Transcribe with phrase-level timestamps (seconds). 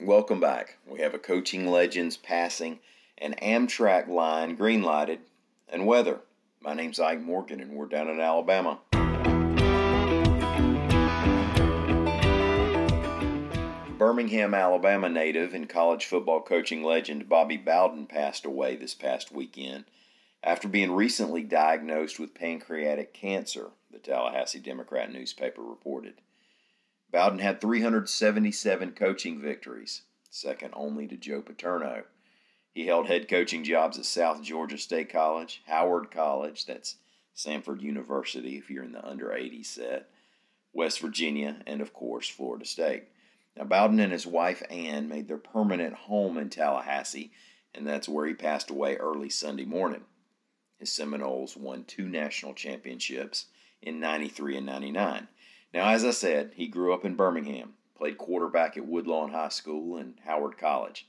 [0.00, 0.78] Welcome back.
[0.84, 2.80] We have a coaching legends passing,
[3.16, 5.20] an Amtrak line green lighted,
[5.68, 6.18] and weather.
[6.60, 8.80] My name's Ike Morgan, and we're down in Alabama.
[13.96, 19.84] Birmingham, Alabama native and college football coaching legend Bobby Bowden passed away this past weekend
[20.42, 26.14] after being recently diagnosed with pancreatic cancer, the Tallahassee Democrat newspaper reported.
[27.14, 32.02] Bowden had 377 coaching victories, second only to Joe Paterno.
[32.72, 36.96] He held head coaching jobs at South Georgia State College, Howard College, that's
[37.36, 40.10] Samford University if you're in the under 80 set,
[40.72, 43.04] West Virginia, and of course, Florida State.
[43.56, 47.30] Now, Bowden and his wife Ann made their permanent home in Tallahassee,
[47.72, 50.02] and that's where he passed away early Sunday morning.
[50.80, 53.46] His Seminoles won two national championships
[53.80, 55.28] in 93 and 99.
[55.74, 59.96] Now, as I said, he grew up in Birmingham, played quarterback at Woodlawn High School
[59.96, 61.08] and Howard College.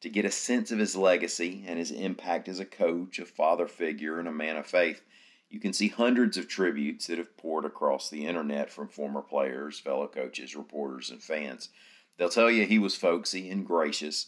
[0.00, 3.68] To get a sense of his legacy and his impact as a coach, a father
[3.68, 5.02] figure, and a man of faith,
[5.48, 9.78] you can see hundreds of tributes that have poured across the internet from former players,
[9.78, 11.68] fellow coaches, reporters, and fans.
[12.16, 14.26] They'll tell you he was folksy and gracious,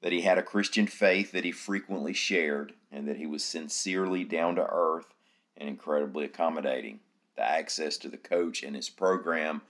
[0.00, 4.22] that he had a Christian faith that he frequently shared, and that he was sincerely
[4.22, 5.12] down to earth
[5.56, 7.00] and incredibly accommodating.
[7.36, 9.62] The access to the coach and his program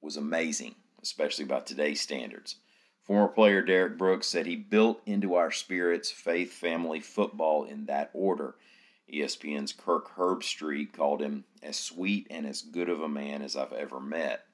[0.00, 2.56] was amazing, especially by today's standards.
[3.02, 8.10] Former player Derrick Brooks said he built into our spirits faith, family, football in that
[8.12, 8.54] order.
[9.12, 13.72] ESPN's Kirk Herbstreit called him as sweet and as good of a man as I've
[13.72, 14.46] ever met.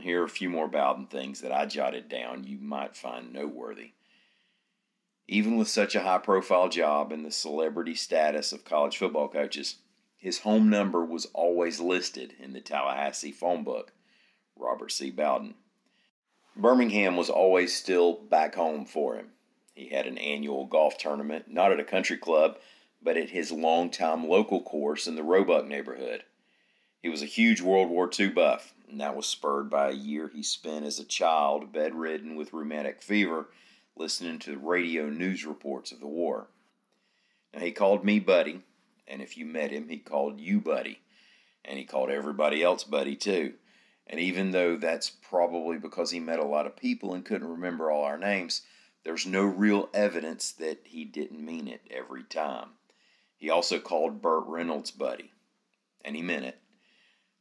[0.00, 3.92] Here are a few more Bowden things that I jotted down you might find noteworthy.
[5.28, 9.76] Even with such a high profile job and the celebrity status of college football coaches,
[10.24, 13.92] his home number was always listed in the Tallahassee phone book.
[14.56, 15.10] Robert C.
[15.10, 15.52] Bowden.
[16.56, 19.32] Birmingham was always still back home for him.
[19.74, 22.56] He had an annual golf tournament, not at a country club,
[23.02, 26.24] but at his longtime local course in the Roebuck neighborhood.
[27.02, 30.30] He was a huge World War II buff, and that was spurred by a year
[30.34, 33.50] he spent as a child bedridden with rheumatic fever,
[33.94, 36.46] listening to radio news reports of the war.
[37.52, 38.62] Now, he called me Buddy,
[39.06, 41.00] and if you met him, he called you Buddy,
[41.64, 43.54] and he called everybody else Buddy too.
[44.06, 47.90] And even though that's probably because he met a lot of people and couldn't remember
[47.90, 48.62] all our names,
[49.04, 52.70] there's no real evidence that he didn't mean it every time.
[53.36, 55.32] He also called Burt Reynolds buddy,
[56.04, 56.58] and he meant it.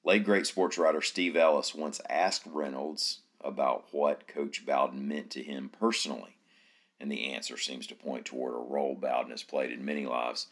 [0.03, 5.43] Late great sports writer Steve Ellis once asked Reynolds about what Coach Bowden meant to
[5.43, 6.37] him personally,
[6.99, 10.47] and the answer seems to point toward a role Bowden has played in many lives.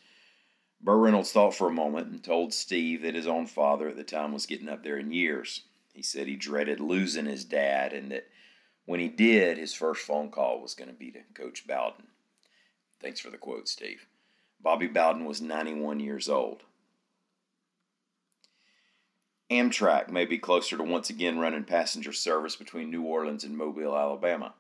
[0.84, 4.03] Burt Reynolds thought for a moment and told Steve that his own father at the
[4.03, 5.62] time was getting up there in years.
[5.94, 8.28] He said he dreaded losing his dad and that
[8.86, 12.08] when he did, his first phone call was going to be to Coach Bowden.
[13.00, 14.08] Thanks for the quote, Steve.
[14.59, 16.64] Bobby Bowden was 91 years old.
[19.52, 23.98] Amtrak may be closer to once again running passenger service between New Orleans and Mobile,
[23.98, 24.53] Alabama.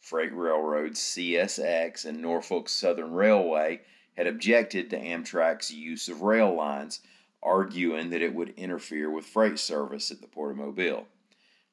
[0.00, 3.82] Freight railroads CSX and Norfolk Southern Railway
[4.16, 7.00] had objected to Amtrak's use of rail lines,
[7.42, 11.06] arguing that it would interfere with freight service at the Port of Mobile.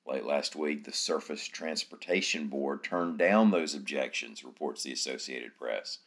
[0.05, 5.99] Late last week, the Surface Transportation Board turned down those objections, reports the Associated Press.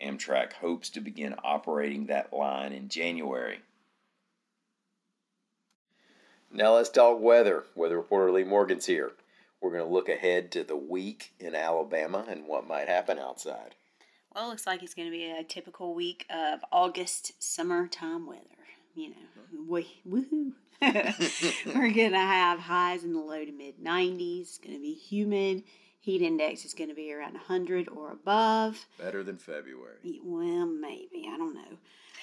[0.00, 3.60] Amtrak hopes to begin operating that line in January.
[6.50, 7.64] Now let's talk weather.
[7.74, 9.12] Weather reporter Lee Morgan's here.
[9.60, 13.74] We're going to look ahead to the week in Alabama and what might happen outside.
[14.34, 18.40] Well, it looks like it's going to be a typical week of August summertime weather.
[18.94, 20.52] You know, we, woohoo.
[21.66, 24.40] We're going to have highs in the low to mid 90s.
[24.40, 25.62] It's going to be humid
[26.04, 28.84] Heat index is going to be around 100 or above.
[28.98, 30.20] Better than February.
[30.22, 31.26] Well, maybe.
[31.32, 31.78] I don't know.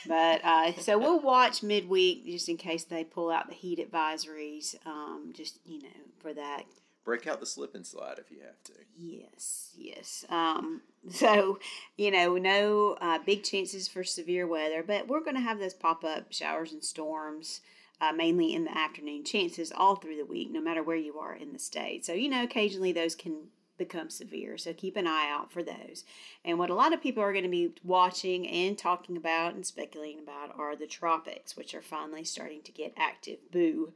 [0.05, 4.75] But uh, so we'll watch midweek just in case they pull out the heat advisories,
[4.85, 5.89] um, just, you know,
[6.19, 6.65] for that.
[7.03, 8.73] Break out the slip and slide if you have to.
[8.95, 10.25] Yes, yes.
[10.29, 11.59] Um, so,
[11.97, 15.73] you know, no uh, big chances for severe weather, but we're going to have those
[15.73, 17.61] pop up showers and storms.
[17.99, 21.35] Uh, mainly in the afternoon chances all through the week, no matter where you are
[21.35, 22.03] in the state.
[22.03, 23.49] So, you know, occasionally those can
[23.81, 24.57] become severe.
[24.57, 26.05] So keep an eye out for those.
[26.45, 29.65] And what a lot of people are going to be watching and talking about and
[29.65, 33.39] speculating about are the tropics, which are finally starting to get active.
[33.51, 33.93] Boo.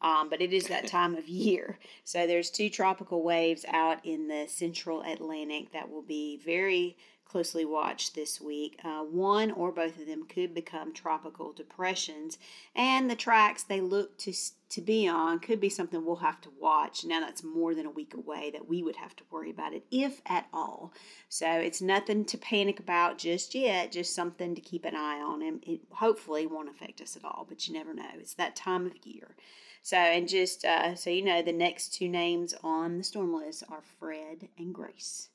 [0.00, 1.78] Um, but it is that time of year.
[2.04, 6.96] So there's two tropical waves out in the central Atlantic that will be very
[7.28, 8.78] closely watch this week.
[8.84, 12.38] Uh, one or both of them could become tropical depressions,
[12.74, 14.32] and the tracks they look to
[14.68, 17.04] to be on could be something we'll have to watch.
[17.04, 19.84] Now that's more than a week away that we would have to worry about it,
[19.90, 20.92] if at all.
[21.28, 23.92] So it's nothing to panic about just yet.
[23.92, 27.46] Just something to keep an eye on, and it hopefully won't affect us at all.
[27.48, 28.10] But you never know.
[28.14, 29.36] It's that time of year.
[29.82, 33.62] So, and just uh, so you know, the next two names on the storm list
[33.68, 35.28] are Fred and Grace.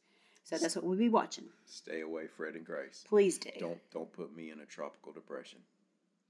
[0.51, 1.45] So that's what we'll be watching.
[1.65, 3.05] Stay away, Fred and Grace.
[3.07, 3.51] Please do.
[3.59, 5.59] Don't don't put me in a tropical depression.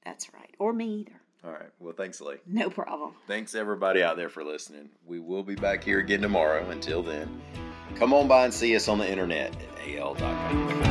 [0.06, 1.20] That's right, or me either.
[1.44, 1.70] All right.
[1.80, 2.36] Well, thanks, Lee.
[2.46, 3.14] No problem.
[3.28, 4.90] Thanks everybody out there for listening.
[5.06, 6.70] We will be back here again tomorrow.
[6.70, 7.42] Until then,
[7.96, 10.91] come on by and see us on the internet at al.com.